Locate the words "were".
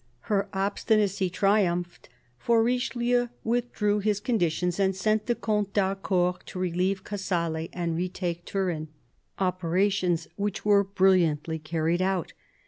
10.65-10.83